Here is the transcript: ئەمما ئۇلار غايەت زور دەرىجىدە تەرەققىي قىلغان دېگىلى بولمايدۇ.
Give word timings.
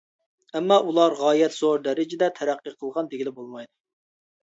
ئەمما 0.55 0.77
ئۇلار 0.87 1.17
غايەت 1.19 1.57
زور 1.59 1.85
دەرىجىدە 1.89 2.33
تەرەققىي 2.41 2.79
قىلغان 2.83 3.15
دېگىلى 3.15 3.39
بولمايدۇ. 3.41 3.75